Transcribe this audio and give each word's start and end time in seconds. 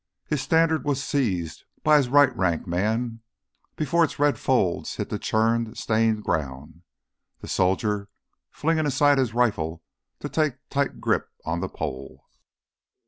His 0.25 0.41
standard 0.41 0.83
was 0.83 1.03
seized 1.03 1.63
by 1.83 1.97
his 1.97 2.09
right 2.09 2.35
rank 2.35 2.65
man 2.65 3.21
before 3.75 4.03
its 4.03 4.17
red 4.17 4.39
folds 4.39 4.95
hit 4.95 5.09
the 5.09 5.19
churned, 5.19 5.77
stained 5.77 6.23
ground, 6.23 6.81
the 7.41 7.47
soldier 7.47 8.09
flinging 8.49 8.87
aside 8.87 9.19
his 9.19 9.35
rifle 9.35 9.83
to 10.19 10.27
take 10.27 10.55
tight 10.71 11.01
grip 11.01 11.29
on 11.45 11.59
the 11.59 11.69
pole. 11.69 12.25